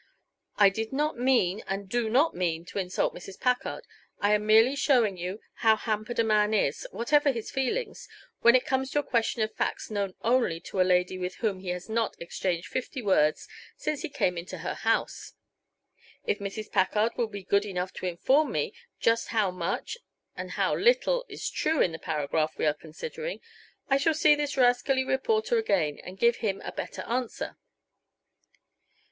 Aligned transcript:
"I 0.57 0.69
did 0.69 0.91
not 0.91 1.19
mean, 1.19 1.63
and 1.67 1.87
do 1.87 2.09
not 2.09 2.33
mean 2.35 2.65
to 2.65 2.79
insult 2.79 3.13
Mrs. 3.13 3.39
Packard. 3.39 3.85
I 4.19 4.33
am 4.33 4.47
merely 4.47 4.75
showing 4.75 5.15
you 5.15 5.41
how 5.57 5.75
hampered 5.75 6.17
a 6.17 6.23
man 6.23 6.55
is, 6.55 6.87
whatever 6.89 7.31
his 7.31 7.51
feelings, 7.51 8.09
when 8.39 8.55
it 8.55 8.65
comes 8.65 8.89
to 8.89 8.99
a 8.99 9.03
question 9.03 9.43
of 9.43 9.53
facts 9.53 9.91
known 9.91 10.15
only 10.23 10.59
to 10.61 10.81
a 10.81 10.81
lady 10.81 11.19
with 11.19 11.35
whom 11.35 11.59
he 11.59 11.67
has 11.69 11.87
not 11.87 12.15
exchanged 12.19 12.67
fifty 12.67 13.03
words 13.03 13.47
since 13.77 14.01
he 14.01 14.09
came 14.09 14.39
into 14.39 14.57
her 14.65 14.73
house. 14.73 15.33
If 16.25 16.39
Mrs. 16.39 16.71
Packard 16.71 17.11
will 17.15 17.27
be 17.27 17.43
good 17.43 17.63
enough 17.67 17.93
to 17.93 18.07
inform 18.07 18.51
me 18.53 18.73
just 18.99 19.27
how 19.27 19.51
much 19.51 19.99
and 20.35 20.53
how 20.53 20.75
little 20.75 21.27
is 21.29 21.47
true 21.47 21.79
in 21.79 21.91
the 21.91 21.99
paragraph 21.99 22.57
we 22.57 22.65
are 22.65 22.73
considering, 22.73 23.39
I 23.87 23.97
shall 23.97 24.15
see 24.15 24.33
this 24.33 24.57
rascally 24.57 25.03
reporter 25.03 25.59
again 25.59 25.99
and 26.03 26.17
give 26.17 26.37
him 26.37 26.59
a 26.65 26.71
better 26.71 27.03
answer." 27.03 27.55